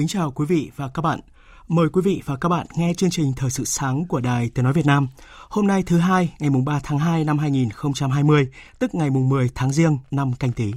[0.00, 1.20] Kính chào quý vị và các bạn.
[1.68, 4.64] Mời quý vị và các bạn nghe chương trình Thời sự sáng của Đài Tiếng
[4.64, 5.08] Nói Việt Nam.
[5.48, 9.72] Hôm nay thứ hai, ngày mùng 3 tháng 2 năm 2020, tức ngày 10 tháng
[9.72, 10.72] Giêng năm canh tí.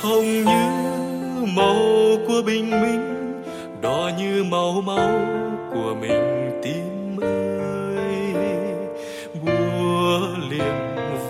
[0.00, 1.76] Hồng như màu
[2.26, 3.42] của bình minh,
[3.82, 5.20] đỏ như màu máu
[5.72, 8.34] của mình tim ơi.
[9.44, 10.74] Búa liềm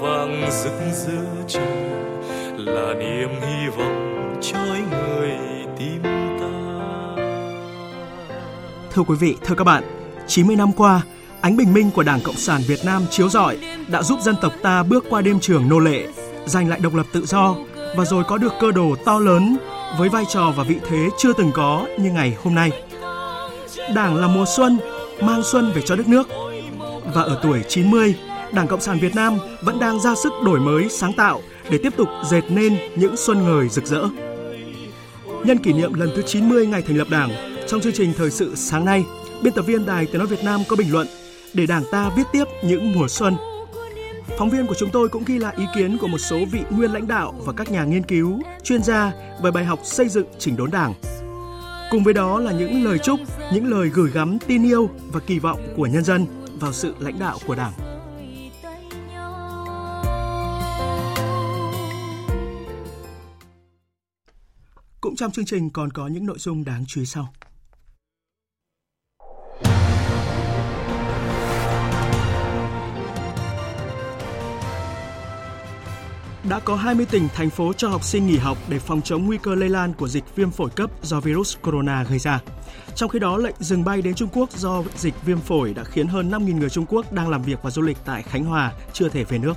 [0.00, 1.92] vàng rực giữa trời
[2.56, 5.38] là niềm hy vọng trói người
[5.78, 6.31] tim
[8.94, 9.82] Thưa quý vị, thưa các bạn,
[10.26, 11.02] 90 năm qua,
[11.40, 14.52] ánh bình minh của Đảng Cộng sản Việt Nam chiếu rọi đã giúp dân tộc
[14.62, 16.06] ta bước qua đêm trường nô lệ,
[16.46, 17.54] giành lại độc lập tự do
[17.96, 19.56] và rồi có được cơ đồ to lớn
[19.98, 22.70] với vai trò và vị thế chưa từng có như ngày hôm nay.
[23.94, 24.78] Đảng là mùa xuân,
[25.20, 26.28] mang xuân về cho đất nước.
[27.14, 28.14] Và ở tuổi 90,
[28.52, 31.40] Đảng Cộng sản Việt Nam vẫn đang ra sức đổi mới, sáng tạo
[31.70, 34.04] để tiếp tục dệt nên những xuân ngời rực rỡ.
[35.44, 38.54] Nhân kỷ niệm lần thứ 90 ngày thành lập Đảng, trong chương trình thời sự
[38.56, 39.04] sáng nay,
[39.42, 41.06] biên tập viên Đài Tiếng nói Việt Nam có bình luận
[41.54, 43.36] để Đảng ta viết tiếp những mùa xuân.
[44.38, 46.92] Phóng viên của chúng tôi cũng ghi lại ý kiến của một số vị nguyên
[46.92, 49.12] lãnh đạo và các nhà nghiên cứu, chuyên gia
[49.42, 50.94] về bài học xây dựng chỉnh đốn Đảng.
[51.90, 53.20] Cùng với đó là những lời chúc,
[53.52, 56.27] những lời gửi gắm tin yêu và kỳ vọng của nhân dân
[56.61, 57.72] vào sự lãnh đạo của Đảng.
[65.00, 67.32] Cũng trong chương trình còn có những nội dung đáng chú ý sau.
[76.48, 79.39] Đã có 20 tỉnh, thành phố cho học sinh nghỉ học để phòng chống nguy
[79.42, 82.41] cơ lây lan của dịch viêm phổi cấp do virus corona gây ra.
[82.95, 86.07] Trong khi đó, lệnh dừng bay đến Trung Quốc do dịch viêm phổi đã khiến
[86.07, 89.08] hơn 5.000 người Trung Quốc đang làm việc và du lịch tại Khánh Hòa chưa
[89.08, 89.55] thể về nước.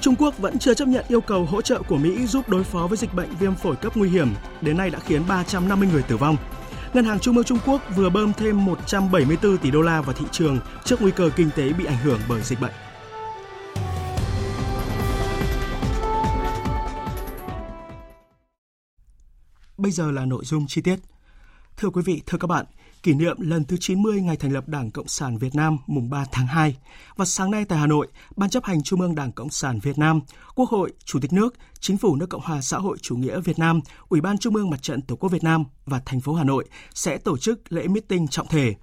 [0.00, 2.86] Trung Quốc vẫn chưa chấp nhận yêu cầu hỗ trợ của Mỹ giúp đối phó
[2.86, 4.28] với dịch bệnh viêm phổi cấp nguy hiểm,
[4.60, 6.36] đến nay đã khiến 350 người tử vong.
[6.94, 10.24] Ngân hàng Trung ương Trung Quốc vừa bơm thêm 174 tỷ đô la vào thị
[10.30, 12.72] trường trước nguy cơ kinh tế bị ảnh hưởng bởi dịch bệnh.
[19.82, 20.96] Bây giờ là nội dung chi tiết.
[21.76, 22.66] Thưa quý vị, thưa các bạn,
[23.02, 26.24] kỷ niệm lần thứ 90 ngày thành lập Đảng Cộng sản Việt Nam mùng 3
[26.32, 26.76] tháng 2.
[27.16, 29.98] Và sáng nay tại Hà Nội, Ban chấp hành Trung ương Đảng Cộng sản Việt
[29.98, 30.20] Nam,
[30.54, 33.58] Quốc hội, Chủ tịch nước, Chính phủ nước Cộng hòa xã hội chủ nghĩa Việt
[33.58, 36.44] Nam, Ủy ban Trung ương Mặt trận Tổ quốc Việt Nam và thành phố Hà
[36.44, 38.74] Nội sẽ tổ chức lễ meeting trọng thể.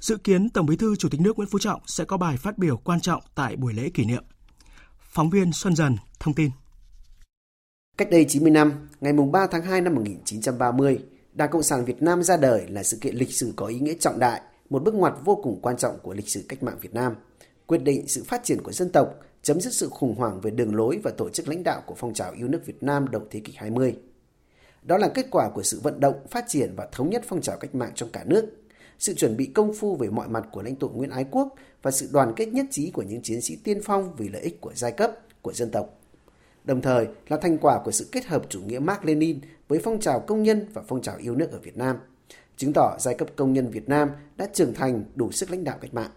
[0.00, 2.58] Dự kiến Tổng Bí thư Chủ tịch nước Nguyễn Phú Trọng sẽ có bài phát
[2.58, 4.24] biểu quan trọng tại buổi lễ kỷ niệm.
[5.12, 6.50] Phóng viên Xuân Dần thông tin.
[7.96, 10.98] Cách đây 90 năm, ngày 3 tháng 2 năm 1930,
[11.32, 13.94] Đảng Cộng sản Việt Nam ra đời là sự kiện lịch sử có ý nghĩa
[14.00, 14.40] trọng đại,
[14.70, 17.14] một bước ngoặt vô cùng quan trọng của lịch sử cách mạng Việt Nam,
[17.66, 20.74] quyết định sự phát triển của dân tộc, chấm dứt sự khủng hoảng về đường
[20.74, 23.40] lối và tổ chức lãnh đạo của phong trào yêu nước Việt Nam đầu thế
[23.40, 23.96] kỷ 20.
[24.82, 27.56] Đó là kết quả của sự vận động, phát triển và thống nhất phong trào
[27.56, 28.44] cách mạng trong cả nước,
[28.98, 31.90] sự chuẩn bị công phu về mọi mặt của lãnh tụ Nguyễn Ái Quốc và
[31.90, 34.72] sự đoàn kết nhất trí của những chiến sĩ tiên phong vì lợi ích của
[34.74, 35.12] giai cấp,
[35.42, 36.00] của dân tộc
[36.64, 40.00] đồng thời là thành quả của sự kết hợp chủ nghĩa Mark Lenin với phong
[40.00, 41.96] trào công nhân và phong trào yêu nước ở Việt Nam,
[42.56, 45.78] chứng tỏ giai cấp công nhân Việt Nam đã trưởng thành đủ sức lãnh đạo
[45.80, 46.10] cách mạng.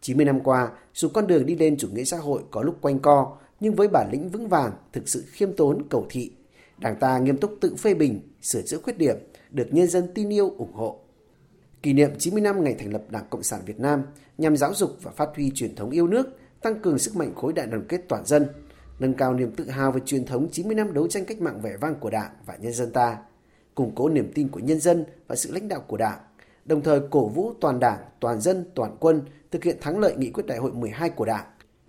[0.00, 2.98] 90 năm qua, dù con đường đi lên chủ nghĩa xã hội có lúc quanh
[2.98, 6.32] co, nhưng với bản lĩnh vững vàng, thực sự khiêm tốn, cầu thị,
[6.78, 9.16] Đảng ta nghiêm túc tự phê bình, sửa chữa khuyết điểm,
[9.50, 10.98] được nhân dân tin yêu, ủng hộ.
[11.82, 14.02] Kỷ niệm 90 năm ngày thành lập Đảng Cộng sản Việt Nam
[14.38, 17.52] nhằm giáo dục và phát huy truyền thống yêu nước, tăng cường sức mạnh khối
[17.52, 18.46] đại đoàn kết toàn dân,
[18.98, 21.76] nâng cao niềm tự hào về truyền thống 90 năm đấu tranh cách mạng vẻ
[21.80, 23.18] vang của Đảng và nhân dân ta,
[23.74, 26.18] củng cố niềm tin của nhân dân và sự lãnh đạo của Đảng,
[26.64, 30.30] đồng thời cổ vũ toàn Đảng, toàn dân, toàn quân thực hiện thắng lợi nghị
[30.30, 31.44] quyết đại hội 12 của Đảng,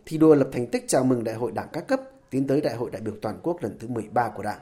[0.06, 2.75] thi đua lập thành tích chào mừng đại hội Đảng các cấp tiến tới đại
[2.75, 4.59] hội đại biểu toàn quốc lần thứ 13 của Đảng.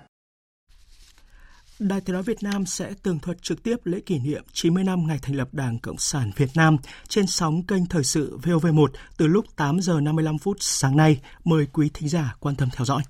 [1.79, 5.07] Đài Tiếng Nói Việt Nam sẽ tường thuật trực tiếp lễ kỷ niệm 90 năm
[5.07, 6.77] ngày thành lập Đảng Cộng sản Việt Nam
[7.07, 8.87] trên sóng kênh Thời sự VOV1
[9.17, 11.19] từ lúc 8 giờ 55 phút sáng nay.
[11.43, 13.03] Mời quý thính giả quan tâm theo dõi.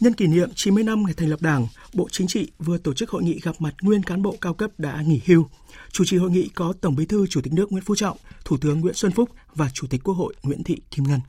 [0.00, 3.10] Nhân kỷ niệm 90 năm ngày thành lập Đảng, Bộ Chính trị vừa tổ chức
[3.10, 5.48] hội nghị gặp mặt nguyên cán bộ cao cấp đã nghỉ hưu.
[5.92, 8.56] Chủ trì hội nghị có Tổng Bí thư Chủ tịch nước Nguyễn Phú Trọng, Thủ
[8.60, 11.20] tướng Nguyễn Xuân Phúc và Chủ tịch Quốc hội Nguyễn Thị Kim Ngân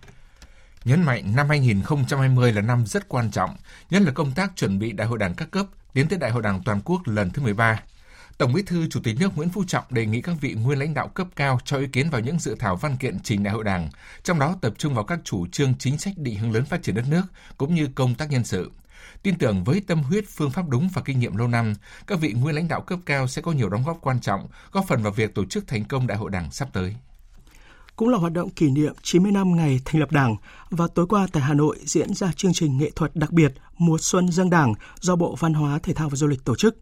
[0.86, 3.56] nhấn mạnh năm 2020 là năm rất quan trọng,
[3.90, 6.42] nhất là công tác chuẩn bị Đại hội Đảng các cấp tiến tới Đại hội
[6.42, 7.80] Đảng toàn quốc lần thứ 13.
[8.38, 10.94] Tổng Bí thư Chủ tịch nước Nguyễn Phú Trọng đề nghị các vị nguyên lãnh
[10.94, 13.64] đạo cấp cao cho ý kiến vào những dự thảo văn kiện trình Đại hội
[13.64, 13.90] Đảng,
[14.24, 16.96] trong đó tập trung vào các chủ trương chính sách định hướng lớn phát triển
[16.96, 17.24] đất nước
[17.58, 18.72] cũng như công tác nhân sự.
[19.24, 21.74] Tin tưởng với tâm huyết, phương pháp đúng và kinh nghiệm lâu năm,
[22.08, 24.86] các vị nguyên lãnh đạo cấp cao sẽ có nhiều đóng góp quan trọng, góp
[24.88, 26.96] phần vào việc tổ chức thành công Đại hội Đảng sắp tới
[27.96, 30.36] cũng là hoạt động kỷ niệm 90 năm ngày thành lập Đảng
[30.70, 33.98] và tối qua tại Hà Nội diễn ra chương trình nghệ thuật đặc biệt Mùa
[34.02, 36.78] xuân dân Đảng do Bộ Văn hóa, Thể thao và Du lịch tổ chức.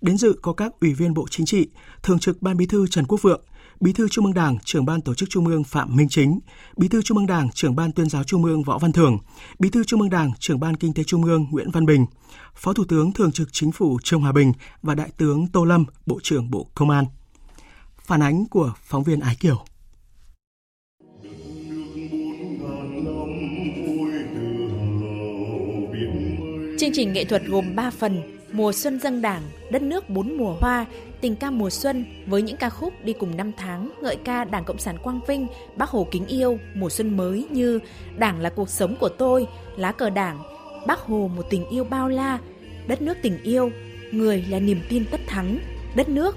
[0.00, 1.68] Đến dự có các ủy viên Bộ Chính trị,
[2.02, 3.40] Thường trực Ban Bí thư Trần Quốc Vượng,
[3.80, 6.38] Bí thư Trung ương Đảng, Trưởng ban Tổ chức Trung ương Phạm Minh Chính,
[6.76, 9.18] Bí thư Trung ương Đảng, Trưởng ban Tuyên giáo Trung ương Võ Văn Thưởng,
[9.58, 12.06] Bí thư Trung ương Đảng, Trưởng ban Kinh tế Trung ương Nguyễn Văn Bình,
[12.54, 14.52] Phó Thủ tướng Thường trực Chính phủ Trương Hòa Bình
[14.82, 17.04] và Đại tướng Tô Lâm, Bộ trưởng Bộ Công an.
[17.98, 19.64] Phản ánh của phóng viên Ái Kiều.
[26.86, 30.56] Chương trình nghệ thuật gồm 3 phần: Mùa xuân dân đảng, Đất nước bốn mùa
[30.60, 30.86] hoa,
[31.20, 34.64] Tình ca mùa xuân với những ca khúc đi cùng năm tháng ngợi ca Đảng
[34.64, 35.46] Cộng sản Quang Vinh,
[35.76, 37.80] Bác Hồ kính yêu, mùa xuân mới như
[38.16, 39.46] Đảng là cuộc sống của tôi,
[39.76, 40.42] Lá cờ Đảng,
[40.86, 42.38] Bác Hồ một tình yêu bao la,
[42.86, 43.70] Đất nước tình yêu,
[44.12, 45.58] Người là niềm tin tất thắng,
[45.96, 46.36] Đất nước,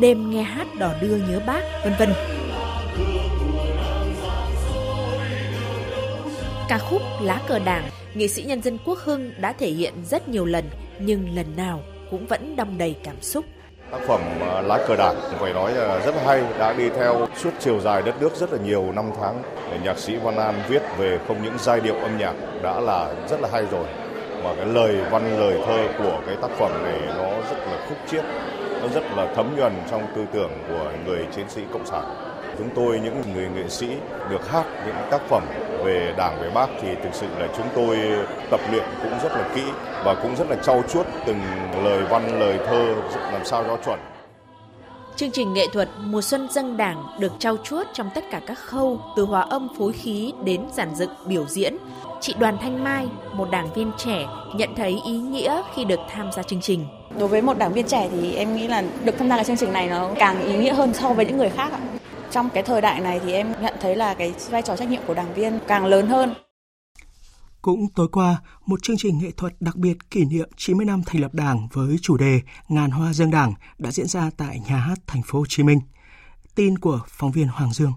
[0.00, 2.08] Đêm nghe hát đỏ đưa nhớ bác, vân vân.
[6.68, 10.28] Ca khúc Lá cờ Đảng nghệ sĩ nhân dân Quốc Hưng đã thể hiện rất
[10.28, 10.64] nhiều lần
[10.98, 11.80] nhưng lần nào
[12.10, 13.44] cũng vẫn đong đầy cảm xúc.
[13.90, 17.50] Tác phẩm ờ, Lá cờ đảng phải nói ờ, rất hay, đã đi theo suốt
[17.58, 19.42] chiều dài đất nước rất là nhiều năm tháng.
[19.84, 23.40] Nhạc sĩ Văn An viết về không những giai điệu âm nhạc đã là rất
[23.40, 23.86] là hay rồi,
[24.44, 27.98] mà cái lời văn lời thơ của cái tác phẩm này nó rất là khúc
[28.10, 28.24] chiết,
[28.82, 32.70] nó rất là thấm nhuần trong tư tưởng của người chiến sĩ cộng sản chúng
[32.74, 33.88] tôi những người nghệ sĩ
[34.30, 35.42] được hát những tác phẩm
[35.84, 37.98] về Đảng về Bác thì thực sự là chúng tôi
[38.50, 39.62] tập luyện cũng rất là kỹ
[40.04, 41.40] và cũng rất là trau chuốt từng
[41.84, 42.94] lời văn lời thơ
[43.32, 43.98] làm sao cho chuẩn.
[45.16, 48.58] Chương trình nghệ thuật Mùa xuân dân Đảng được trau chuốt trong tất cả các
[48.58, 51.76] khâu từ hòa âm phối khí đến giản dựng biểu diễn.
[52.20, 56.32] Chị Đoàn Thanh Mai, một đảng viên trẻ, nhận thấy ý nghĩa khi được tham
[56.32, 56.86] gia chương trình.
[57.18, 59.56] Đối với một đảng viên trẻ thì em nghĩ là được tham gia cái chương
[59.56, 61.99] trình này nó càng ý nghĩa hơn so với những người khác ạ
[62.30, 65.02] trong cái thời đại này thì em nhận thấy là cái vai trò trách nhiệm
[65.06, 66.34] của đảng viên càng lớn hơn.
[67.62, 71.20] Cũng tối qua, một chương trình nghệ thuật đặc biệt kỷ niệm 90 năm thành
[71.20, 74.98] lập Đảng với chủ đề Ngàn hoa dân Đảng đã diễn ra tại nhà hát
[75.06, 75.80] thành phố Hồ Chí Minh.
[76.54, 77.92] Tin của phóng viên Hoàng Dương.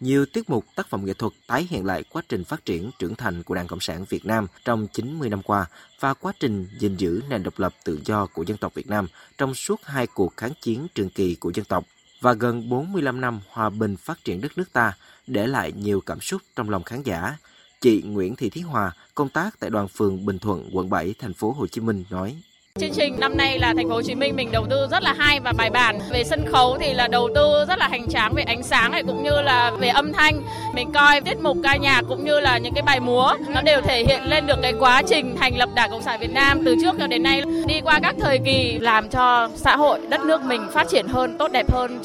[0.00, 3.14] Nhiều tiết mục tác phẩm nghệ thuật tái hiện lại quá trình phát triển trưởng
[3.14, 5.66] thành của Đảng Cộng sản Việt Nam trong 90 năm qua
[6.00, 9.06] và quá trình gìn giữ nền độc lập tự do của dân tộc Việt Nam
[9.38, 11.84] trong suốt hai cuộc kháng chiến trường kỳ của dân tộc
[12.20, 14.92] và gần 45 năm hòa bình phát triển đất nước ta
[15.26, 17.36] để lại nhiều cảm xúc trong lòng khán giả.
[17.80, 21.34] Chị Nguyễn Thị Thí Hòa, công tác tại đoàn phường Bình Thuận, quận 7, thành
[21.34, 22.36] phố Hồ Chí Minh nói:
[22.80, 25.14] Chương trình năm nay là thành phố Hồ Chí Minh mình đầu tư rất là
[25.18, 25.98] hay và bài bản.
[26.10, 29.02] Về sân khấu thì là đầu tư rất là hành tráng về ánh sáng này
[29.02, 30.42] cũng như là về âm thanh.
[30.74, 33.80] Mình coi tiết mục ca nhạc cũng như là những cái bài múa nó đều
[33.80, 36.74] thể hiện lên được cái quá trình thành lập Đảng Cộng sản Việt Nam từ
[36.82, 40.42] trước cho đến nay đi qua các thời kỳ làm cho xã hội đất nước
[40.42, 41.98] mình phát triển hơn, tốt đẹp hơn.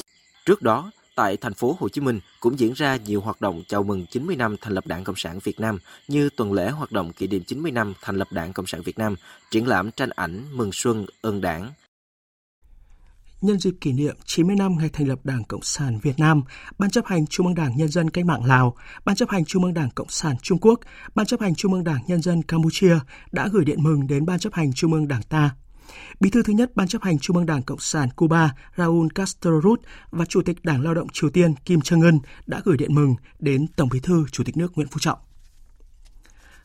[0.46, 3.82] Trước đó, tại thành phố Hồ Chí Minh cũng diễn ra nhiều hoạt động chào
[3.82, 7.12] mừng 90 năm thành lập Đảng Cộng sản Việt Nam như tuần lễ hoạt động
[7.12, 9.14] kỷ niệm 90 năm thành lập Đảng Cộng sản Việt Nam,
[9.50, 11.72] triển lãm tranh ảnh mừng xuân ơn Đảng.
[13.40, 16.42] Nhân dịp kỷ niệm 90 năm ngày thành lập Đảng Cộng sản Việt Nam,
[16.78, 19.64] Ban chấp hành Trung ương Đảng Nhân dân Cách mạng Lào, Ban chấp hành Trung
[19.64, 20.80] ương Đảng Cộng sản Trung Quốc,
[21.14, 22.98] Ban chấp hành Trung ương Đảng Nhân dân Campuchia
[23.32, 25.50] đã gửi điện mừng đến Ban chấp hành Trung ương Đảng ta
[26.20, 29.50] Bí thư thứ nhất Ban chấp hành Trung ương Đảng Cộng sản Cuba Raúl Castro
[29.50, 29.76] Ruz
[30.10, 33.14] và Chủ tịch Đảng Lao động Triều Tiên Kim Jong Un đã gửi điện mừng
[33.38, 35.18] đến Tổng Bí thư Chủ tịch nước Nguyễn Phú Trọng.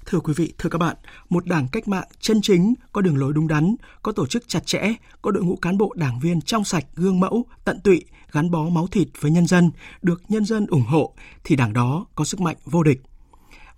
[0.06, 0.96] Thưa quý vị, thưa các bạn,
[1.30, 4.66] một đảng cách mạng chân chính, có đường lối đúng đắn, có tổ chức chặt
[4.66, 8.52] chẽ, có đội ngũ cán bộ đảng viên trong sạch, gương mẫu, tận tụy, gắn
[8.52, 9.72] bó máu thịt với nhân dân,
[10.02, 13.02] được nhân dân ủng hộ, thì đảng đó có sức mạnh vô địch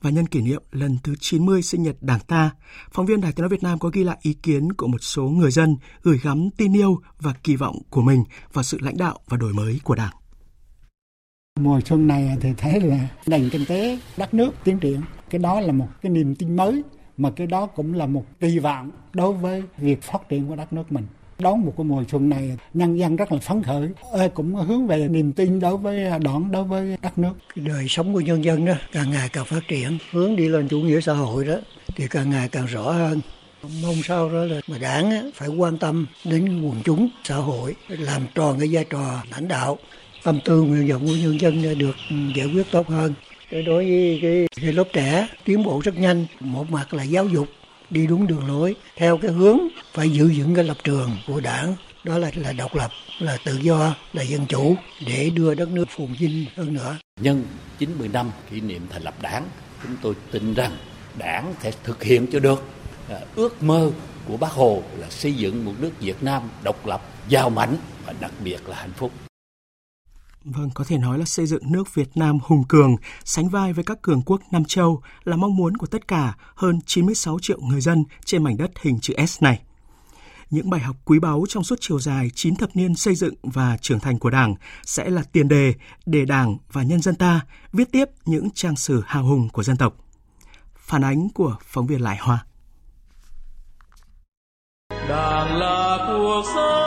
[0.01, 2.51] và nhân kỷ niệm lần thứ 90 sinh nhật Đảng ta,
[2.91, 5.23] phóng viên Đài Tiếng nói Việt Nam có ghi lại ý kiến của một số
[5.23, 9.19] người dân gửi gắm tin yêu và kỳ vọng của mình vào sự lãnh đạo
[9.29, 10.13] và đổi mới của Đảng.
[11.59, 15.59] Mùa xuân này thì thấy là nền kinh tế đất nước tiến triển, cái đó
[15.59, 16.83] là một cái niềm tin mới
[17.17, 20.73] mà cái đó cũng là một kỳ vọng đối với việc phát triển của đất
[20.73, 21.05] nước mình
[21.41, 23.89] đón một cái mùa xuân này nhân dân rất là phấn khởi.
[24.33, 27.33] Cũng hướng về niềm tin đối với đảng đối với đất nước.
[27.55, 30.79] Đời sống của nhân dân đó càng ngày càng phát triển hướng đi lên chủ
[30.79, 31.55] nghĩa xã hội đó
[31.95, 33.21] thì càng ngày càng rõ hơn.
[33.83, 38.21] Mong sao đó là mà đảng phải quan tâm đến quần chúng xã hội làm
[38.35, 39.77] tròn cái vai trò lãnh đạo
[40.23, 43.13] tâm tư nguyện vọng của nhân dân được ừ, giải quyết tốt hơn.
[43.51, 47.47] Đối với cái, cái lớp trẻ tiến bộ rất nhanh một mặt là giáo dục
[47.91, 49.59] đi đúng đường lối, theo cái hướng
[49.93, 51.75] phải giữ vững cái lập trường của đảng.
[52.03, 55.85] Đó là là độc lập, là tự do, là dân chủ để đưa đất nước
[55.89, 56.97] phồn vinh hơn nữa.
[57.21, 57.45] Nhân
[57.77, 59.45] 90 năm kỷ niệm thành lập đảng,
[59.83, 60.71] chúng tôi tin rằng
[61.17, 62.63] đảng sẽ thực hiện cho được.
[63.09, 63.91] À, ước mơ
[64.27, 68.13] của bác hồ là xây dựng một nước Việt Nam độc lập, giàu mạnh và
[68.19, 69.11] đặc biệt là hạnh phúc.
[70.45, 73.83] Vâng, có thể nói là xây dựng nước Việt Nam hùng cường, sánh vai với
[73.83, 77.81] các cường quốc Nam Châu là mong muốn của tất cả hơn 96 triệu người
[77.81, 79.61] dân trên mảnh đất hình chữ S này.
[80.49, 83.77] Những bài học quý báu trong suốt chiều dài 9 thập niên xây dựng và
[83.81, 84.55] trưởng thành của Đảng
[84.85, 85.73] sẽ là tiền đề
[86.05, 87.41] để Đảng và nhân dân ta
[87.73, 89.93] viết tiếp những trang sử hào hùng của dân tộc.
[90.75, 92.45] Phản ánh của phóng viên Lại Hoa.
[94.89, 96.80] Đảng là cuộc sống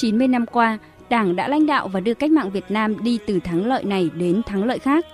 [0.00, 0.78] 90 năm qua,
[1.10, 4.10] Đảng đã lãnh đạo và đưa cách mạng Việt Nam đi từ thắng lợi này
[4.14, 5.06] đến thắng lợi khác.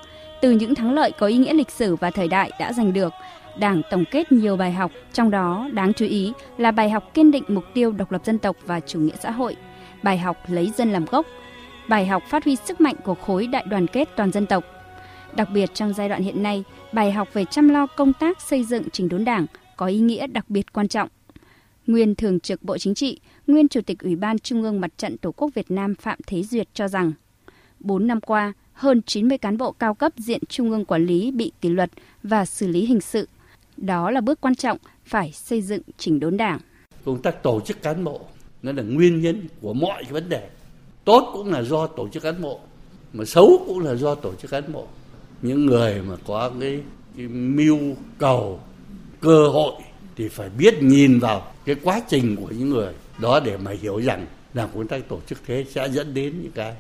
[0.42, 3.12] Từ những thắng lợi có ý nghĩa lịch sử và thời đại đã giành được,
[3.58, 7.30] Đảng tổng kết nhiều bài học, trong đó đáng chú ý là bài học kiên
[7.30, 9.56] định mục tiêu độc lập dân tộc và chủ nghĩa xã hội,
[10.02, 11.26] bài học lấy dân làm gốc,
[11.88, 14.64] bài học phát huy sức mạnh của khối đại đoàn kết toàn dân tộc.
[15.36, 18.64] Đặc biệt trong giai đoạn hiện nay, bài học về chăm lo công tác xây
[18.64, 21.08] dựng chỉnh đốn Đảng có ý nghĩa đặc biệt quan trọng.
[21.86, 25.18] Nguyên Thường trực Bộ Chính trị, nguyên Chủ tịch Ủy ban Trung ương Mặt trận
[25.18, 27.12] Tổ quốc Việt Nam Phạm Thế Duyệt cho rằng,
[27.80, 31.52] 4 năm qua, hơn 90 cán bộ cao cấp diện Trung ương quản lý bị
[31.60, 31.90] kỷ luật
[32.22, 33.28] và xử lý hình sự.
[33.76, 36.58] Đó là bước quan trọng phải xây dựng chỉnh đốn đảng.
[37.04, 38.20] Công tác tổ chức cán bộ
[38.62, 40.48] nó là nguyên nhân của mọi cái vấn đề.
[41.04, 42.60] Tốt cũng là do tổ chức cán bộ,
[43.12, 44.86] mà xấu cũng là do tổ chức cán bộ.
[45.42, 46.80] Những người mà có cái,
[47.16, 47.78] cái mưu
[48.18, 48.60] cầu
[49.20, 49.72] cơ hội
[50.16, 53.98] thì phải biết nhìn vào cái quá trình của những người đó để mà hiểu
[53.98, 56.74] rằng làm công tác tổ chức thế sẽ dẫn đến những cái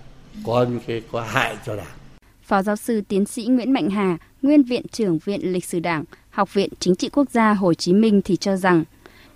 [0.46, 1.96] có những cái có hại cho đảng.
[2.42, 6.04] Phó giáo sư tiến sĩ Nguyễn Mạnh Hà, nguyên viện trưởng Viện Lịch sử Đảng,
[6.30, 8.84] Học viện Chính trị Quốc gia Hồ Chí Minh thì cho rằng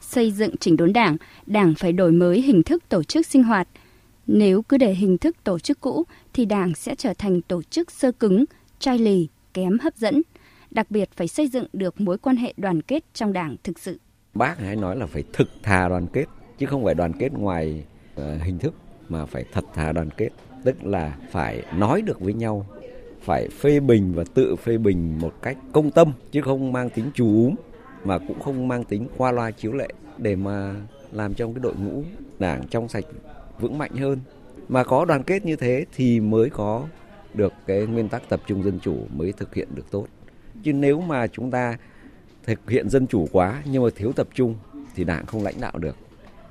[0.01, 1.17] xây dựng chỉnh đốn Đảng,
[1.47, 3.69] Đảng phải đổi mới hình thức tổ chức sinh hoạt.
[4.27, 7.91] Nếu cứ để hình thức tổ chức cũ thì Đảng sẽ trở thành tổ chức
[7.91, 8.45] sơ cứng,
[8.79, 10.23] chai lì, kém hấp dẫn.
[10.71, 14.01] Đặc biệt phải xây dựng được mối quan hệ đoàn kết trong Đảng thực sự.
[14.35, 16.25] Bác hãy nói là phải thực thà đoàn kết
[16.59, 17.85] chứ không phải đoàn kết ngoài
[18.21, 18.75] uh, hình thức
[19.09, 20.29] mà phải thật thà đoàn kết.
[20.65, 22.67] Tức là phải nói được với nhau
[23.21, 27.11] phải phê bình và tự phê bình một cách công tâm chứ không mang tính
[27.15, 27.55] chủ úm
[28.05, 30.75] mà cũng không mang tính qua loa chiếu lệ để mà
[31.13, 32.03] làm trong cái đội ngũ
[32.39, 33.05] đảng trong sạch
[33.61, 34.19] vững mạnh hơn.
[34.69, 36.87] Mà có đoàn kết như thế thì mới có
[37.35, 40.07] được cái nguyên tắc tập trung dân chủ mới thực hiện được tốt
[40.63, 41.77] chứ nếu mà chúng ta
[42.43, 44.55] thực hiện dân chủ quá nhưng mà thiếu tập trung
[44.95, 45.97] thì đảng không lãnh đạo được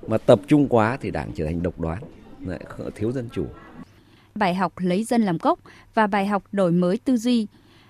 [0.08, 2.04] mà tập trung quá thì đảng trở thành độc đoán
[2.46, 2.60] lại
[2.96, 3.46] thiếu dân chủ
[4.40, 5.60] bài học lấy dân làm gốc
[5.94, 7.48] và bài học đổi mới tư duy.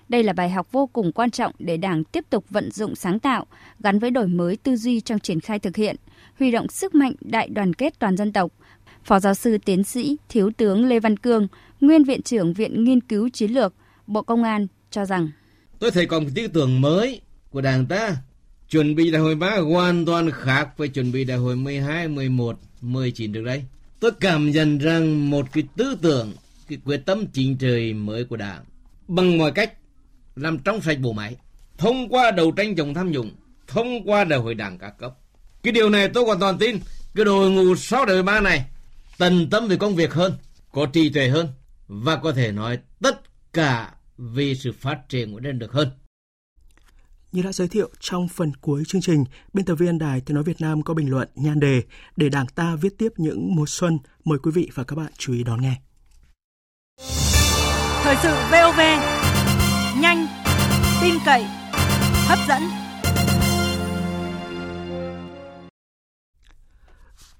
[0.08, 3.18] Đây là bài học vô cùng quan trọng để Đảng tiếp tục vận dụng sáng
[3.18, 3.46] tạo,
[3.80, 5.96] gắn với đổi mới tư duy trong triển khai thực hiện,
[6.38, 8.52] huy động sức mạnh đại đoàn kết toàn dân tộc.
[9.04, 11.48] Phó giáo sư tiến sĩ Thiếu tướng Lê Văn Cương,
[11.80, 13.74] nguyên viện trưởng Viện Nghiên cứu Chiến lược,
[14.06, 15.30] Bộ Công an cho rằng
[15.80, 17.20] Tôi thấy còn một tư tưởng mới
[17.50, 18.16] của Đảng ta.
[18.70, 22.58] Chuẩn bị đại hội 3 hoàn toàn khác với chuẩn bị đại hội 12, 11,
[22.80, 23.64] 19 được đấy
[24.00, 26.32] tôi cảm nhận rằng một cái tư tưởng
[26.68, 28.64] cái quyết tâm chính trị mới của đảng
[29.08, 29.72] bằng mọi cách
[30.36, 31.36] làm trong sạch bộ máy.
[31.78, 33.30] Thông qua đấu tranh chống tham nhũng
[33.66, 35.14] thông qua đại hội đảng các cấp.
[35.62, 36.78] Cái điều này tôi hoàn toàn tin.
[37.14, 38.64] Cái đội ngũ sau đại hội ba này
[39.18, 40.32] tận tâm về công việc hơn
[40.72, 41.48] có trí tuệ hơn
[41.88, 43.20] và có thể nói tất
[43.52, 45.88] cả vì sự phát triển của đất được hơn
[47.32, 50.44] như đã giới thiệu trong phần cuối chương trình, biên tập viên Đài Tiếng Nói
[50.44, 51.82] Việt Nam có bình luận nhan đề
[52.16, 53.98] Để Đảng ta viết tiếp những mùa xuân.
[54.24, 55.80] Mời quý vị và các bạn chú ý đón nghe.
[58.02, 58.80] Thời sự VOV,
[60.00, 60.26] nhanh,
[61.02, 61.44] tin cậy,
[62.26, 62.79] hấp dẫn.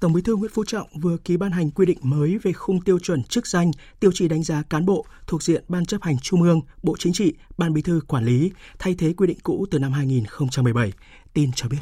[0.01, 2.81] Tổng Bí thư Nguyễn Phú Trọng vừa ký ban hành quy định mới về khung
[2.81, 6.19] tiêu chuẩn chức danh, tiêu chí đánh giá cán bộ thuộc diện Ban chấp hành
[6.19, 9.67] Trung ương, Bộ Chính trị, Ban Bí thư quản lý, thay thế quy định cũ
[9.71, 10.93] từ năm 2017.
[11.33, 11.79] Tin cho biết.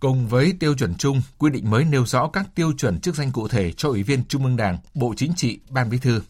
[0.00, 3.32] Cùng với tiêu chuẩn chung, quy định mới nêu rõ các tiêu chuẩn chức danh
[3.32, 6.20] cụ thể cho Ủy viên Trung ương Đảng, Bộ Chính trị, Ban Bí thư.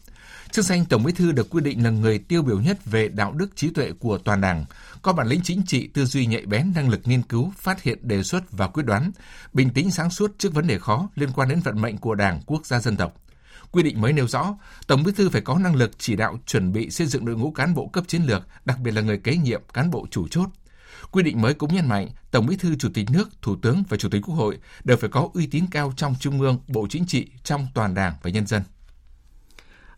[0.51, 3.31] Chức danh Tổng Bí thư được quy định là người tiêu biểu nhất về đạo
[3.33, 4.65] đức trí tuệ của toàn Đảng,
[5.01, 8.07] có bản lĩnh chính trị, tư duy nhạy bén, năng lực nghiên cứu, phát hiện,
[8.07, 9.11] đề xuất và quyết đoán,
[9.53, 12.41] bình tĩnh sáng suốt trước vấn đề khó liên quan đến vận mệnh của Đảng,
[12.45, 13.13] quốc gia dân tộc.
[13.71, 16.73] Quy định mới nêu rõ, Tổng Bí thư phải có năng lực chỉ đạo chuẩn
[16.73, 19.35] bị xây dựng đội ngũ cán bộ cấp chiến lược, đặc biệt là người kế
[19.35, 20.49] nhiệm, cán bộ chủ chốt.
[21.11, 23.97] Quy định mới cũng nhấn mạnh, Tổng Bí thư, Chủ tịch nước, Thủ tướng và
[23.97, 27.05] Chủ tịch Quốc hội đều phải có uy tín cao trong Trung ương, Bộ Chính
[27.07, 28.61] trị, trong toàn Đảng và nhân dân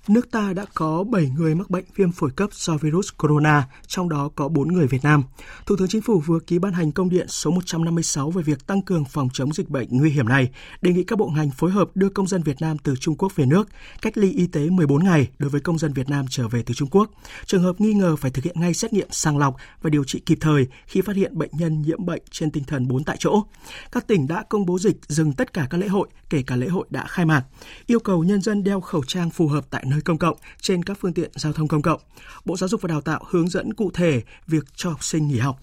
[0.08, 4.10] nước ta đã có 7 người mắc bệnh viêm phổi cấp do virus corona, trong
[4.10, 5.24] đó có 4 người Việt Nam.
[5.66, 8.82] Thủ tướng Chính phủ vừa ký ban hành công điện số 156 về việc tăng
[8.82, 10.50] cường phòng chống dịch bệnh nguy hiểm này,
[10.82, 13.36] đề nghị các bộ ngành phối hợp đưa công dân Việt Nam từ Trung Quốc
[13.36, 13.70] về nước,
[14.02, 16.74] cách ly y tế 14 ngày đối với công dân Việt Nam trở về từ
[16.74, 17.12] Trung Quốc.
[17.46, 20.20] Trường hợp nghi ngờ phải thực hiện ngay xét nghiệm sàng lọc và điều trị
[20.20, 23.44] kịp thời khi phát hiện bệnh nhân nhiễm bệnh trên tinh thần 4 tại chỗ.
[23.92, 26.68] Các tỉnh đã công bố dịch dừng tất cả các lễ hội, kể cả lễ
[26.68, 27.44] hội đã khai mạc.
[27.88, 30.98] Yêu cầu nhân dân đeo khẩu trang phù hợp tại nơi công cộng trên các
[31.02, 32.02] phương tiện giao thông công cộng.
[32.46, 35.38] Bộ Giáo dục và Đào tạo hướng dẫn cụ thể việc cho học sinh nghỉ
[35.38, 35.60] học.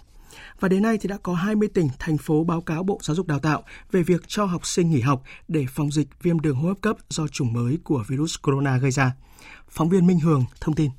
[0.61, 3.26] Và đến nay thì đã có 20 tỉnh, thành phố báo cáo Bộ Giáo dục
[3.26, 6.68] Đào tạo về việc cho học sinh nghỉ học để phòng dịch viêm đường hô
[6.68, 9.12] hấp cấp do chủng mới của virus corona gây ra.
[9.68, 10.90] Phóng viên Minh Hường thông tin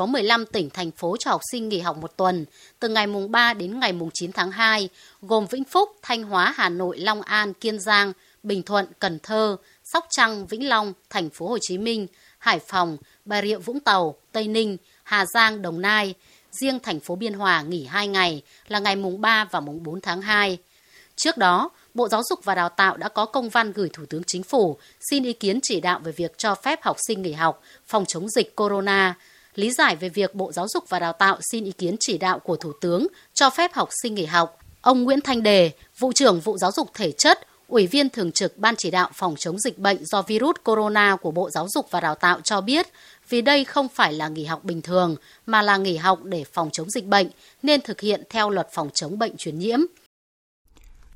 [0.00, 2.44] có 15 tỉnh, thành phố cho học sinh nghỉ học một tuần,
[2.80, 4.88] từ ngày mùng 3 đến ngày mùng 9 tháng 2,
[5.22, 9.56] gồm Vĩnh Phúc, Thanh Hóa, Hà Nội, Long An, Kiên Giang, Bình Thuận, Cần Thơ,
[9.92, 12.06] Sóc Trăng, Vĩnh Long, Thành phố Hồ Chí Minh,
[12.38, 16.14] Hải Phòng, Bà Rịa Vũng Tàu, Tây Ninh, Hà Giang, Đồng Nai.
[16.52, 20.00] Riêng thành phố Biên Hòa nghỉ 2 ngày là ngày mùng 3 và mùng 4
[20.00, 20.58] tháng 2.
[21.16, 24.22] Trước đó, Bộ Giáo dục và Đào tạo đã có công văn gửi Thủ tướng
[24.26, 24.78] Chính phủ
[25.10, 28.28] xin ý kiến chỉ đạo về việc cho phép học sinh nghỉ học phòng chống
[28.28, 29.14] dịch corona.
[29.54, 32.38] Lý giải về việc Bộ Giáo dục và Đào tạo xin ý kiến chỉ đạo
[32.38, 36.40] của Thủ tướng cho phép học sinh nghỉ học, ông Nguyễn Thanh Đề, vụ trưởng
[36.40, 39.78] vụ giáo dục thể chất, Ủy viên Thường trực Ban chỉ đạo phòng chống dịch
[39.78, 42.86] bệnh do virus corona của Bộ Giáo dục và Đào tạo cho biết,
[43.28, 46.70] vì đây không phải là nghỉ học bình thường mà là nghỉ học để phòng
[46.72, 47.26] chống dịch bệnh
[47.62, 49.78] nên thực hiện theo luật phòng chống bệnh truyền nhiễm.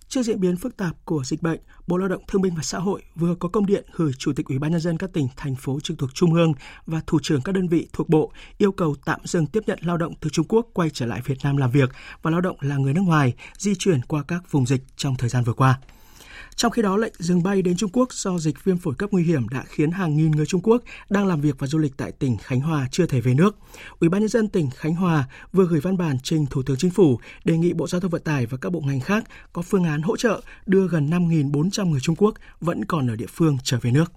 [0.08, 2.78] Trước diễn biến phức tạp của dịch bệnh, Bộ Lao động Thương binh và Xã
[2.78, 5.54] hội vừa có công điện gửi Chủ tịch Ủy ban nhân dân các tỉnh, thành
[5.54, 6.52] phố trực thuộc Trung ương
[6.86, 9.96] và thủ trưởng các đơn vị thuộc bộ yêu cầu tạm dừng tiếp nhận lao
[9.96, 11.90] động từ Trung Quốc quay trở lại Việt Nam làm việc
[12.22, 15.28] và lao động là người nước ngoài di chuyển qua các vùng dịch trong thời
[15.28, 15.78] gian vừa qua.
[16.56, 19.24] Trong khi đó, lệnh dừng bay đến Trung Quốc do dịch viêm phổi cấp nguy
[19.24, 22.12] hiểm đã khiến hàng nghìn người Trung Quốc đang làm việc và du lịch tại
[22.12, 23.56] tỉnh Khánh Hòa chưa thể về nước.
[24.00, 26.90] Ủy ban nhân dân tỉnh Khánh Hòa vừa gửi văn bản trình Thủ tướng Chính
[26.90, 29.84] phủ đề nghị Bộ Giao thông Vận tải và các bộ ngành khác có phương
[29.84, 33.78] án hỗ trợ đưa gần 5.400 người Trung Quốc vẫn còn ở địa phương trở
[33.82, 34.12] về nước.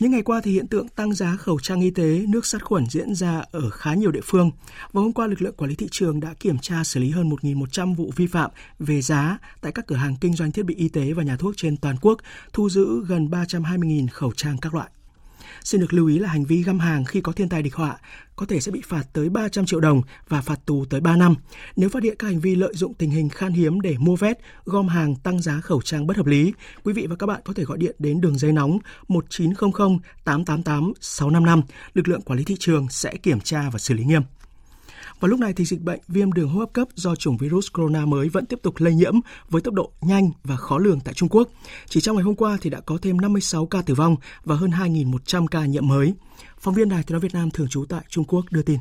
[0.00, 2.86] Những ngày qua thì hiện tượng tăng giá khẩu trang y tế, nước sát khuẩn
[2.86, 4.50] diễn ra ở khá nhiều địa phương.
[4.92, 7.30] Và hôm qua lực lượng quản lý thị trường đã kiểm tra xử lý hơn
[7.30, 10.88] 1.100 vụ vi phạm về giá tại các cửa hàng kinh doanh thiết bị y
[10.88, 12.18] tế và nhà thuốc trên toàn quốc,
[12.52, 14.90] thu giữ gần 320.000 khẩu trang các loại.
[15.64, 17.96] Xin được lưu ý là hành vi găm hàng khi có thiên tai địch họa
[18.40, 21.34] có thể sẽ bị phạt tới 300 triệu đồng và phạt tù tới 3 năm.
[21.76, 24.38] Nếu phát hiện các hành vi lợi dụng tình hình khan hiếm để mua vét,
[24.64, 26.52] gom hàng tăng giá khẩu trang bất hợp lý,
[26.84, 30.92] quý vị và các bạn có thể gọi điện đến đường dây nóng 1900 888
[31.00, 31.62] 655.
[31.94, 34.22] Lực lượng quản lý thị trường sẽ kiểm tra và xử lý nghiêm.
[35.20, 38.06] Và lúc này thì dịch bệnh viêm đường hô hấp cấp do chủng virus corona
[38.06, 39.14] mới vẫn tiếp tục lây nhiễm
[39.48, 41.48] với tốc độ nhanh và khó lường tại Trung Quốc.
[41.86, 44.70] Chỉ trong ngày hôm qua thì đã có thêm 56 ca tử vong và hơn
[44.70, 46.14] 2.100 ca nhiễm mới.
[46.58, 48.78] Phóng viên Đài Tiếng nói Việt Nam thường trú tại Trung Quốc đưa tin.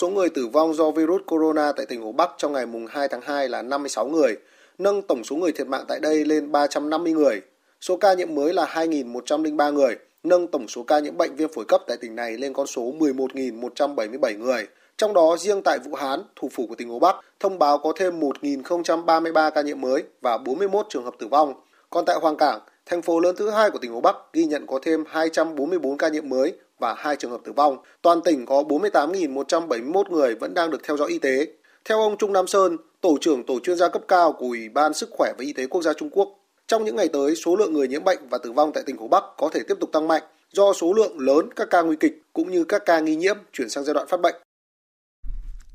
[0.00, 3.08] Số người tử vong do virus corona tại tỉnh Hồ Bắc trong ngày mùng 2
[3.08, 4.36] tháng 2 là 56 người,
[4.78, 7.40] nâng tổng số người thiệt mạng tại đây lên 350 người.
[7.80, 11.64] Số ca nhiễm mới là 2.103 người, nâng tổng số ca nhiễm bệnh viêm phổi
[11.64, 14.66] cấp tại tỉnh này lên con số 11.177 người.
[14.98, 17.92] Trong đó riêng tại Vũ Hán, thủ phủ của tỉnh Hồ Bắc, thông báo có
[17.96, 21.54] thêm 1.033 ca nhiễm mới và 41 trường hợp tử vong.
[21.90, 24.66] Còn tại Hoàng Cảng, thành phố lớn thứ hai của tỉnh Hồ Bắc ghi nhận
[24.66, 27.76] có thêm 244 ca nhiễm mới và 2 trường hợp tử vong.
[28.02, 31.46] Toàn tỉnh có 48.171 người vẫn đang được theo dõi y tế.
[31.84, 34.94] Theo ông Trung Nam Sơn, tổ trưởng tổ chuyên gia cấp cao của Ủy ban
[34.94, 36.28] Sức khỏe và Y tế Quốc gia Trung Quốc,
[36.66, 39.08] trong những ngày tới, số lượng người nhiễm bệnh và tử vong tại tỉnh Hồ
[39.08, 42.22] Bắc có thể tiếp tục tăng mạnh do số lượng lớn các ca nguy kịch
[42.32, 44.34] cũng như các ca nghi nhiễm chuyển sang giai đoạn phát bệnh.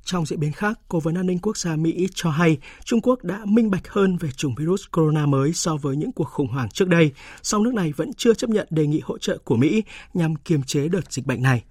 [0.05, 3.23] Trong diễn biến khác, Cố vấn an ninh quốc gia Mỹ cho hay Trung Quốc
[3.23, 6.69] đã minh bạch hơn về chủng virus corona mới so với những cuộc khủng hoảng
[6.69, 7.11] trước đây,
[7.43, 10.63] song nước này vẫn chưa chấp nhận đề nghị hỗ trợ của Mỹ nhằm kiềm
[10.63, 11.63] chế đợt dịch bệnh này.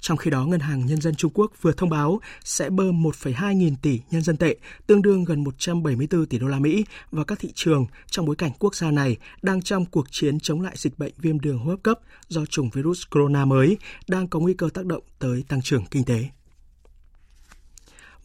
[0.00, 3.52] Trong khi đó, Ngân hàng Nhân dân Trung Quốc vừa thông báo sẽ bơm 1,2
[3.52, 7.38] nghìn tỷ nhân dân tệ, tương đương gần 174 tỷ đô la Mỹ vào các
[7.38, 10.98] thị trường trong bối cảnh quốc gia này đang trong cuộc chiến chống lại dịch
[10.98, 13.76] bệnh viêm đường hô hấp cấp do chủng virus corona mới
[14.08, 16.24] đang có nguy cơ tác động tới tăng trưởng kinh tế.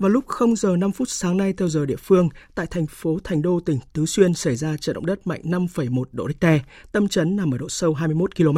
[0.02, 3.20] Vào lúc 0 giờ 5 phút sáng nay theo giờ địa phương, tại thành phố
[3.24, 6.62] Thành Đô, tỉnh Tứ Xuyên xảy ra trận động đất mạnh 5,1 độ Richter,
[6.92, 8.58] tâm chấn nằm ở độ sâu 21 km.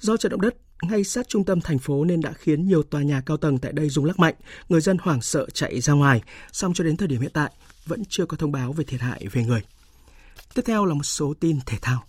[0.00, 3.02] Do trận động đất ngay sát trung tâm thành phố nên đã khiến nhiều tòa
[3.02, 4.34] nhà cao tầng tại đây rung lắc mạnh,
[4.68, 6.22] người dân hoảng sợ chạy ra ngoài.
[6.52, 7.50] Song cho đến thời điểm hiện tại,
[7.86, 9.62] vẫn chưa có thông báo về thiệt hại về người.
[10.54, 12.04] Tiếp theo là một số tin thể thao.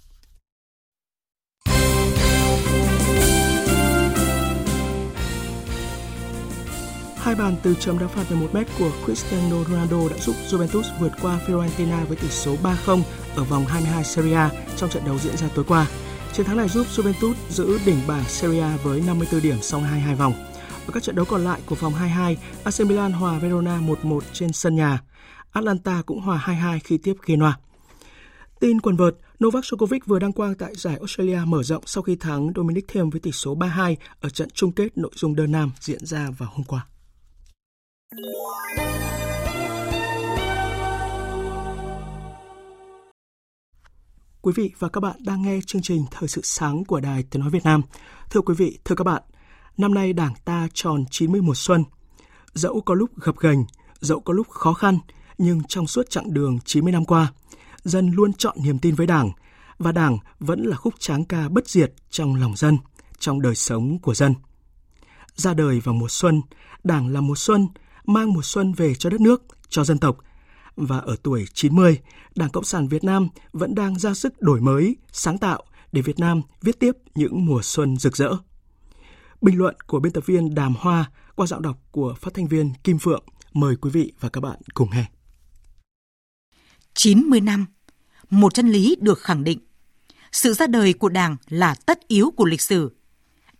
[7.27, 11.11] Hai bàn từ chấm đá phạt 11 mét của Cristiano Ronaldo đã giúp Juventus vượt
[11.21, 13.01] qua Fiorentina với tỷ số 3-0
[13.35, 15.87] ở vòng 22 Serie A trong trận đấu diễn ra tối qua.
[16.33, 20.15] Chiến thắng này giúp Juventus giữ đỉnh bảng Serie A với 54 điểm sau 22
[20.15, 20.33] vòng.
[20.85, 24.53] Ở các trận đấu còn lại của vòng 22, AC Milan hòa Verona 1-1 trên
[24.53, 24.99] sân nhà.
[25.51, 27.57] Atlanta cũng hòa 2-2 khi tiếp Genoa.
[28.59, 32.15] Tin quần vợt, Novak Djokovic vừa đăng quang tại giải Australia mở rộng sau khi
[32.15, 35.71] thắng Dominic Thiem với tỷ số 3-2 ở trận chung kết nội dung đơn nam
[35.79, 36.85] diễn ra vào hôm qua.
[44.41, 47.41] Quý vị và các bạn đang nghe chương trình Thời sự sáng của Đài Tiếng
[47.41, 47.81] Nói Việt Nam.
[48.29, 49.23] Thưa quý vị, thưa các bạn,
[49.77, 51.83] năm nay Đảng ta tròn 91 xuân.
[52.53, 53.59] Dẫu có lúc gập ghềnh,
[53.99, 54.99] dẫu có lúc khó khăn,
[55.37, 57.33] nhưng trong suốt chặng đường 90 năm qua,
[57.83, 59.31] dân luôn chọn niềm tin với Đảng,
[59.77, 62.77] và Đảng vẫn là khúc tráng ca bất diệt trong lòng dân,
[63.19, 64.33] trong đời sống của dân.
[65.35, 66.41] Ra đời vào mùa xuân,
[66.83, 67.67] Đảng là mùa xuân,
[68.07, 70.17] mang mùa xuân về cho đất nước, cho dân tộc.
[70.75, 71.99] Và ở tuổi 90,
[72.35, 76.19] Đảng Cộng sản Việt Nam vẫn đang ra sức đổi mới, sáng tạo để Việt
[76.19, 78.29] Nam viết tiếp những mùa xuân rực rỡ.
[79.41, 82.73] Bình luận của biên tập viên Đàm Hoa qua giọng đọc của phát thanh viên
[82.83, 83.23] Kim Phượng.
[83.53, 85.05] Mời quý vị và các bạn cùng nghe.
[86.93, 87.65] 90 năm,
[88.29, 89.59] một chân lý được khẳng định.
[90.31, 92.95] Sự ra đời của Đảng là tất yếu của lịch sử,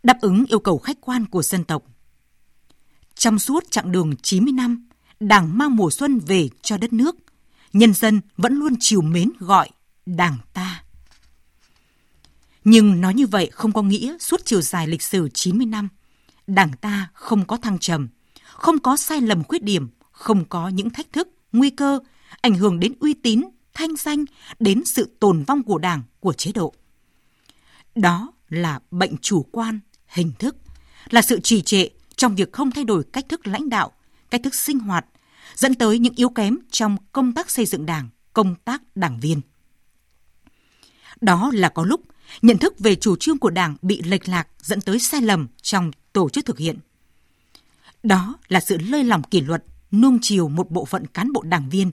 [0.02, 1.82] đáp ứng yêu cầu khách quan của dân tộc–
[3.18, 4.88] trong suốt chặng đường 90 năm,
[5.20, 7.16] Đảng mang mùa xuân về cho đất nước,
[7.72, 9.70] nhân dân vẫn luôn chiều mến gọi
[10.06, 10.82] Đảng ta.
[12.64, 15.88] Nhưng nói như vậy không có nghĩa suốt chiều dài lịch sử 90 năm,
[16.46, 18.08] Đảng ta không có thăng trầm,
[18.44, 21.98] không có sai lầm khuyết điểm, không có những thách thức, nguy cơ,
[22.40, 23.42] ảnh hưởng đến uy tín,
[23.74, 24.24] thanh danh,
[24.60, 26.74] đến sự tồn vong của Đảng, của chế độ.
[27.94, 30.56] Đó là bệnh chủ quan, hình thức,
[31.10, 33.92] là sự trì trệ, trong việc không thay đổi cách thức lãnh đạo,
[34.30, 35.06] cách thức sinh hoạt,
[35.54, 39.40] dẫn tới những yếu kém trong công tác xây dựng đảng, công tác đảng viên.
[41.20, 42.00] Đó là có lúc
[42.42, 45.90] nhận thức về chủ trương của đảng bị lệch lạc dẫn tới sai lầm trong
[46.12, 46.78] tổ chức thực hiện.
[48.02, 51.70] Đó là sự lơi lỏng kỷ luật, nuông chiều một bộ phận cán bộ đảng
[51.70, 51.90] viên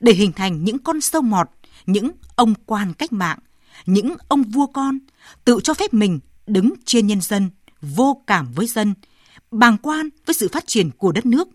[0.00, 1.50] để hình thành những con sâu mọt,
[1.86, 3.38] những ông quan cách mạng,
[3.86, 4.98] những ông vua con
[5.44, 7.50] tự cho phép mình đứng trên nhân dân,
[7.82, 8.94] vô cảm với dân,
[9.58, 11.48] bàng quan với sự phát triển của đất nước.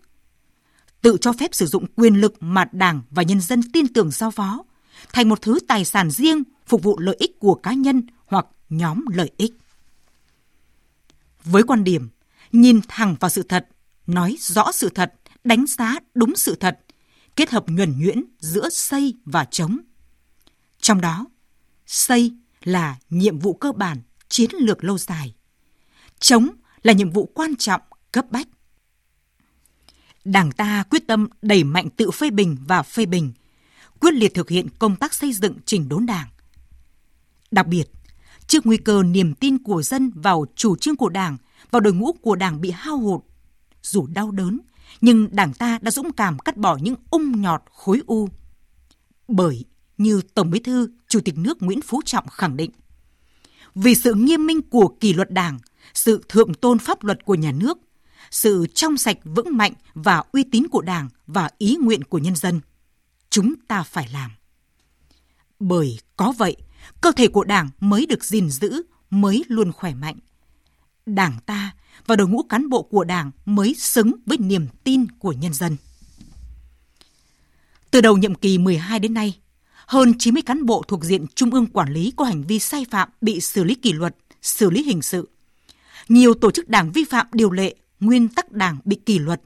[1.02, 4.30] Tự cho phép sử dụng quyền lực mà Đảng và nhân dân tin tưởng giao
[4.30, 4.64] phó
[5.12, 9.04] thành một thứ tài sản riêng phục vụ lợi ích của cá nhân hoặc nhóm
[9.12, 9.52] lợi ích.
[11.44, 12.08] Với quan điểm
[12.52, 13.68] nhìn thẳng vào sự thật,
[14.06, 16.80] nói rõ sự thật, đánh giá đúng sự thật,
[17.36, 19.78] kết hợp nhuần nhuyễn giữa xây và chống.
[20.80, 21.26] Trong đó,
[21.86, 22.32] xây
[22.64, 25.34] là nhiệm vụ cơ bản, chiến lược lâu dài.
[26.18, 26.48] Chống
[26.82, 27.80] là nhiệm vụ quan trọng,
[28.12, 28.48] cấp bách.
[30.24, 33.32] Đảng ta quyết tâm đẩy mạnh tự phê bình và phê bình,
[34.00, 36.28] quyết liệt thực hiện công tác xây dựng chỉnh đốn đảng.
[37.50, 37.84] Đặc biệt,
[38.46, 41.36] trước nguy cơ niềm tin của dân vào chủ trương của đảng,
[41.70, 43.20] vào đội ngũ của đảng bị hao hụt,
[43.82, 44.60] dù đau đớn,
[45.00, 48.28] nhưng đảng ta đã dũng cảm cắt bỏ những ung nhọt khối u.
[49.28, 49.64] Bởi,
[49.98, 52.70] như Tổng bí thư, Chủ tịch nước Nguyễn Phú Trọng khẳng định,
[53.74, 55.58] vì sự nghiêm minh của kỷ luật đảng,
[55.94, 57.78] sự thượng tôn pháp luật của nhà nước,
[58.30, 62.36] sự trong sạch vững mạnh và uy tín của Đảng và ý nguyện của nhân
[62.36, 62.60] dân.
[63.30, 64.30] Chúng ta phải làm.
[65.60, 66.56] Bởi có vậy,
[67.00, 70.16] cơ thể của Đảng mới được gìn giữ, mới luôn khỏe mạnh.
[71.06, 71.74] Đảng ta
[72.06, 75.76] và đội ngũ cán bộ của Đảng mới xứng với niềm tin của nhân dân.
[77.90, 79.38] Từ đầu nhiệm kỳ 12 đến nay,
[79.86, 83.08] hơn 90 cán bộ thuộc diện Trung ương quản lý có hành vi sai phạm
[83.20, 85.28] bị xử lý kỷ luật, xử lý hình sự.
[86.08, 89.42] Nhiều tổ chức đảng vi phạm điều lệ, nguyên tắc đảng bị kỷ luật,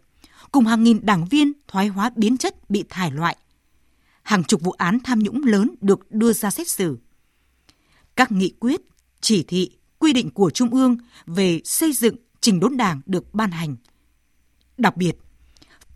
[0.53, 3.37] cùng hàng nghìn đảng viên thoái hóa biến chất bị thải loại.
[4.23, 6.99] Hàng chục vụ án tham nhũng lớn được đưa ra xét xử.
[8.17, 8.81] Các nghị quyết,
[9.21, 13.51] chỉ thị, quy định của Trung ương về xây dựng trình đốn đảng được ban
[13.51, 13.77] hành.
[14.79, 15.12] Đặc biệt,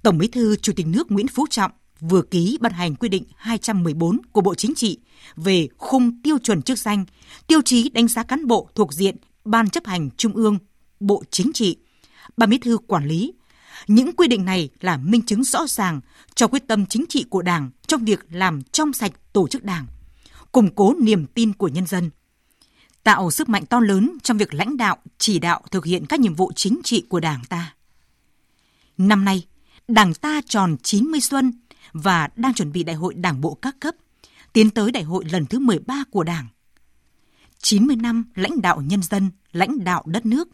[0.03, 3.25] Tổng Bí thư Chủ tịch nước Nguyễn Phú Trọng vừa ký ban hành quy định
[3.37, 4.99] 214 của Bộ Chính trị
[5.37, 7.05] về khung tiêu chuẩn chức danh,
[7.47, 10.59] tiêu chí đánh giá cán bộ thuộc diện Ban chấp hành Trung ương,
[11.01, 11.77] Bộ Chính trị,
[12.37, 13.33] Ban Bí thư quản lý
[13.87, 16.01] Những quy định này là minh chứng rõ ràng
[16.35, 19.87] cho quyết tâm chính trị của Đảng trong việc làm trong sạch tổ chức Đảng,
[20.53, 22.11] củng cố niềm tin của nhân dân,
[23.05, 26.35] tạo sức mạnh to lớn trong việc lãnh đạo, chỉ đạo thực hiện các nhiệm
[26.35, 27.75] vụ chính trị của Đảng ta.
[28.99, 29.47] Năm nay,
[29.89, 31.53] Đảng ta tròn 90 xuân
[31.93, 33.95] và đang chuẩn bị đại hội Đảng bộ các cấp,
[34.53, 36.47] tiến tới đại hội lần thứ 13 của Đảng.
[37.63, 40.49] 90 năm lãnh đạo nhân dân, lãnh đạo đất nước.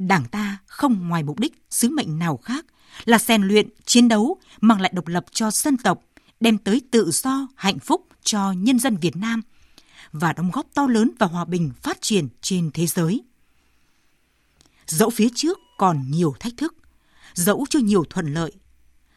[0.00, 2.66] Đảng ta không ngoài mục đích, sứ mệnh nào khác
[3.04, 6.02] là rèn luyện, chiến đấu, mang lại độc lập cho dân tộc,
[6.40, 9.42] đem tới tự do, hạnh phúc cho nhân dân Việt Nam
[10.12, 13.20] và đóng góp to lớn vào hòa bình phát triển trên thế giới.
[14.86, 16.74] Dẫu phía trước còn nhiều thách thức,
[17.34, 18.52] dẫu chưa nhiều thuận lợi,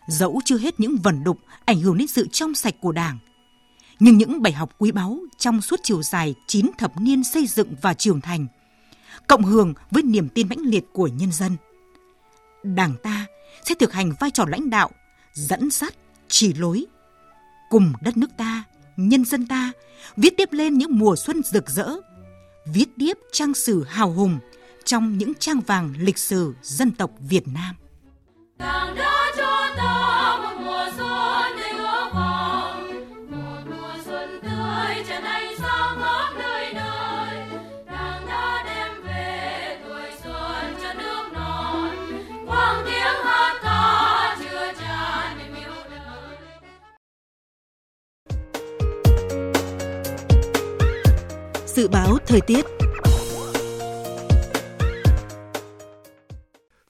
[0.08, 3.18] dẫu chưa hết những vần đục ảnh hưởng đến sự trong sạch của Đảng,
[4.00, 7.76] nhưng những bài học quý báu trong suốt chiều dài 9 thập niên xây dựng
[7.82, 8.48] và trưởng thành,
[9.28, 11.58] cộng hưởng với niềm tin mãnh liệt của nhân dân.
[12.64, 13.26] Đảng ta
[13.66, 14.92] sẽ thực hành vai trò lãnh đạo,
[15.34, 15.94] dẫn dắt,
[16.28, 16.86] chỉ lối,
[17.70, 18.64] cùng đất nước ta,
[18.98, 19.72] nhân dân ta
[20.18, 21.90] viết tiếp lên những mùa xuân rực rỡ,
[22.66, 24.40] viết tiếp trang sử hào hùng
[24.86, 27.76] trong những trang vàng lịch sử dân tộc Việt Nam.
[28.58, 29.23] Đảng đó
[51.76, 52.66] Dự báo thời tiết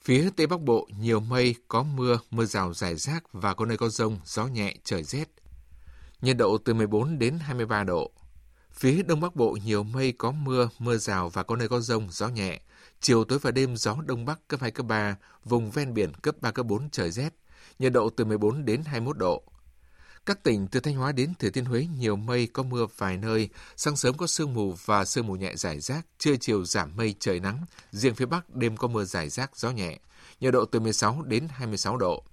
[0.02, 3.76] Phía Tây Bắc Bộ nhiều mây, có mưa, mưa rào rải rác và có nơi
[3.76, 5.28] có rông, gió nhẹ, trời rét.
[6.20, 8.10] Nhiệt độ từ 14 đến 23 độ.
[8.72, 12.08] Phía Đông Bắc Bộ nhiều mây, có mưa, mưa rào và có nơi có rông,
[12.10, 12.60] gió nhẹ.
[13.00, 16.34] Chiều tối và đêm gió Đông Bắc cấp 2, cấp 3, vùng ven biển cấp
[16.40, 17.34] 3, cấp 4 trời rét.
[17.78, 19.42] Nhiệt độ từ 14 đến 21 độ.
[20.26, 23.48] Các tỉnh từ Thanh Hóa đến Thừa Thiên Huế nhiều mây, có mưa vài nơi,
[23.76, 27.14] sáng sớm có sương mù và sương mù nhẹ rải rác, trưa chiều giảm mây
[27.20, 29.98] trời nắng, riêng phía Bắc đêm có mưa rải rác, gió nhẹ,
[30.40, 32.24] nhiệt độ từ 16 đến 26 độ.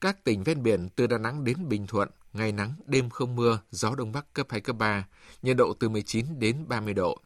[0.00, 3.60] Các tỉnh ven biển từ Đà Nẵng đến Bình Thuận, ngày nắng, đêm không mưa,
[3.70, 5.06] gió Đông Bắc cấp 2, cấp 3,
[5.42, 7.18] nhiệt độ từ 19 đến 30 độ.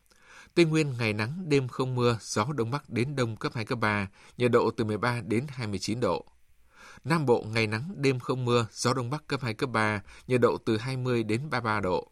[0.54, 3.78] Tây Nguyên ngày nắng, đêm không mưa, gió Đông Bắc đến Đông cấp 2, cấp
[3.78, 6.26] 3, nhiệt độ từ 13 đến 29 độ.
[7.04, 10.40] Nam Bộ ngày nắng, đêm không mưa, gió Đông Bắc cấp 2, cấp 3, nhiệt
[10.40, 12.10] độ từ 20 đến 33 độ.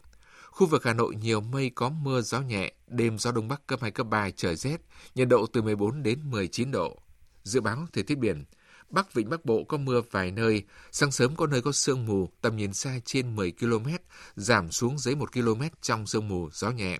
[0.49, 3.79] Khu vực Hà Nội nhiều mây có mưa gió nhẹ, đêm gió Đông Bắc cấp
[3.81, 4.81] 2, cấp 3, trời rét,
[5.15, 6.97] nhiệt độ từ 14 đến 19 độ.
[7.43, 8.45] Dự báo thời tiết biển,
[8.89, 12.29] Bắc Vịnh Bắc Bộ có mưa vài nơi, sáng sớm có nơi có sương mù,
[12.41, 13.87] tầm nhìn xa trên 10 km,
[14.35, 16.99] giảm xuống dưới 1 km trong sương mù, gió nhẹ.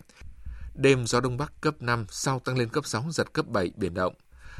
[0.76, 3.93] Đêm gió Đông Bắc cấp 5, sau tăng lên cấp 6, giật cấp 7, biển
[3.93, 4.13] động.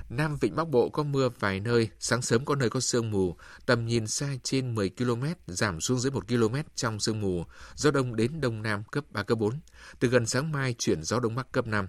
[0.09, 3.35] Nam Vịnh Bắc Bộ có mưa vài nơi, sáng sớm có nơi có sương mù,
[3.65, 7.91] tầm nhìn xa trên 10 km, giảm xuống dưới 1 km trong sương mù, gió
[7.91, 9.59] đông đến đông nam cấp 3, cấp 4.
[9.99, 11.87] Từ gần sáng mai chuyển gió đông bắc cấp 5.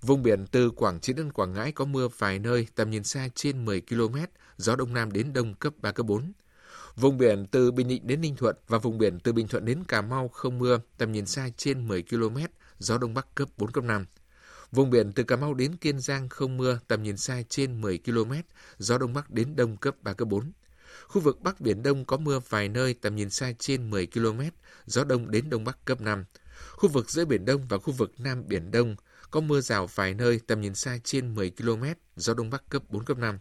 [0.00, 3.28] Vùng biển từ Quảng Trị đến Quảng Ngãi có mưa vài nơi, tầm nhìn xa
[3.34, 4.16] trên 10 km,
[4.56, 6.32] gió đông nam đến đông cấp 3, cấp 4.
[6.96, 9.84] Vùng biển từ Bình Định đến Ninh Thuận và vùng biển từ Bình Thuận đến
[9.88, 12.36] Cà Mau không mưa, tầm nhìn xa trên 10 km,
[12.78, 14.06] gió đông bắc cấp 4, cấp 5.
[14.74, 17.98] Vùng biển từ Cà Mau đến Kiên Giang không mưa, tầm nhìn xa trên 10
[17.98, 18.32] km,
[18.78, 20.52] gió đông bắc đến đông cấp 3, cấp 4.
[21.06, 24.40] Khu vực Bắc Biển Đông có mưa vài nơi, tầm nhìn xa trên 10 km,
[24.86, 26.24] gió đông đến đông bắc cấp 5.
[26.70, 28.96] Khu vực giữa Biển Đông và khu vực Nam Biển Đông
[29.30, 31.84] có mưa rào vài nơi, tầm nhìn xa trên 10 km,
[32.16, 33.38] gió đông bắc cấp 4, cấp 5.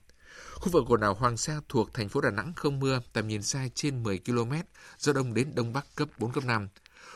[0.54, 3.42] Khu vực quần đảo Hoàng Sa thuộc thành phố Đà Nẵng không mưa, tầm nhìn
[3.42, 4.54] xa trên 10 km,
[4.98, 6.70] gió đông đến đông bắc cấp 4, cấp 5.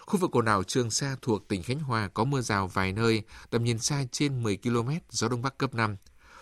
[0.08, 3.22] Khu vực quần đảo Trường Sa thuộc tỉnh Khánh Hòa có mưa rào vài nơi,
[3.50, 5.96] tầm nhìn xa trên 10 km, gió đông bắc cấp 5.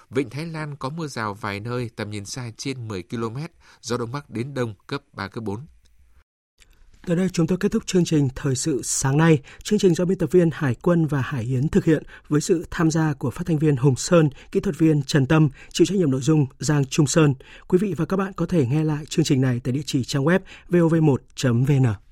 [0.10, 3.38] Vịnh Thái Lan có mưa rào vài nơi, tầm nhìn xa trên 10 km,
[3.82, 5.60] gió đông bắc đến đông cấp 3, cấp 4.
[7.06, 9.40] Tới đây chúng tôi kết thúc chương trình Thời sự sáng nay.
[9.64, 12.66] Chương trình do biên tập viên Hải Quân và Hải Yến thực hiện với sự
[12.72, 15.98] tham gia của phát thanh viên Hùng Sơn, kỹ thuật viên Trần Tâm, chịu trách
[15.98, 17.34] nhiệm nội dung Giang Trung Sơn.
[17.68, 20.04] Quý vị và các bạn có thể nghe lại chương trình này tại địa chỉ
[20.04, 22.05] trang web vov1.vn.